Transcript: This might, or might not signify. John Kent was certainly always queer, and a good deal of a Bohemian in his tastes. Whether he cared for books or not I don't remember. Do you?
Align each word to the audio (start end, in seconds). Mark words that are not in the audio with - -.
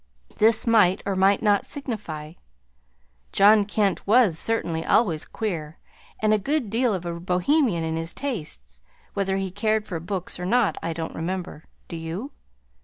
This 0.39 0.65
might, 0.65 1.03
or 1.05 1.15
might 1.15 1.43
not 1.43 1.63
signify. 1.63 2.33
John 3.31 3.65
Kent 3.65 4.07
was 4.07 4.39
certainly 4.39 4.83
always 4.83 5.25
queer, 5.25 5.77
and 6.23 6.33
a 6.33 6.39
good 6.39 6.71
deal 6.71 6.95
of 6.95 7.05
a 7.05 7.19
Bohemian 7.19 7.83
in 7.83 7.97
his 7.97 8.11
tastes. 8.11 8.81
Whether 9.13 9.37
he 9.37 9.51
cared 9.51 9.85
for 9.85 9.99
books 9.99 10.39
or 10.39 10.45
not 10.47 10.75
I 10.81 10.93
don't 10.93 11.13
remember. 11.13 11.65
Do 11.87 11.95
you? 11.97 12.31